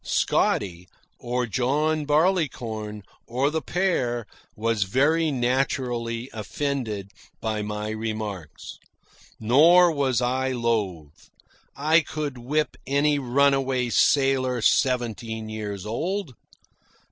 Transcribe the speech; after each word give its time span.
Scotty, 0.03 0.87
or 1.19 1.45
John 1.45 2.05
Barleycorn, 2.05 3.03
or 3.27 3.51
the 3.51 3.61
pair, 3.61 4.25
was 4.55 4.81
very 4.85 5.29
naturally 5.29 6.27
offended 6.33 7.11
by 7.39 7.61
my 7.61 7.89
remarks. 7.91 8.79
Nor 9.39 9.91
was 9.91 10.19
I 10.19 10.53
loath. 10.53 11.29
I 11.75 11.99
could 11.99 12.39
whip 12.39 12.77
any 12.87 13.19
runaway 13.19 13.91
sailor 13.91 14.59
seventeen 14.63 15.49
years 15.49 15.85
old. 15.85 16.33